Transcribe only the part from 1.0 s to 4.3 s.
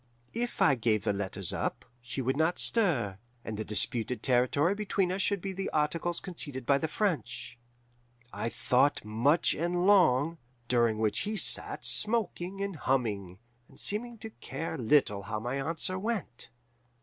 the letters up, she would not stir, and the disputed